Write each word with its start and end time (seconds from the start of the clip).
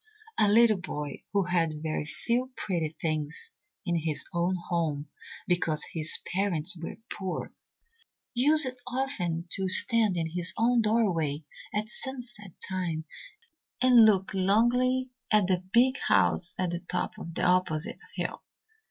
A 0.39 0.47
little 0.47 0.79
boy 0.81 1.21
who 1.31 1.43
had 1.43 1.83
very 1.83 2.05
few 2.07 2.51
pretty 2.57 2.95
things 2.99 3.51
in 3.85 3.97
his 3.97 4.25
own 4.33 4.55
home 4.67 5.09
because 5.47 5.83
his 5.93 6.17
parents 6.33 6.75
were 6.75 6.95
poor, 7.13 7.51
used 8.33 8.81
often 8.87 9.45
to 9.51 9.69
stand 9.69 10.17
in 10.17 10.31
his 10.31 10.53
own 10.57 10.81
doorway 10.81 11.43
at 11.71 11.87
sunset 11.87 12.53
time 12.67 13.05
and 13.79 14.03
look 14.03 14.33
longingly 14.33 15.11
at 15.31 15.45
the 15.45 15.63
big 15.71 15.99
house 16.07 16.55
at 16.57 16.71
the 16.71 16.79
top 16.79 17.11
of 17.19 17.35
the 17.35 17.43
opposite 17.43 18.01
hill. 18.15 18.41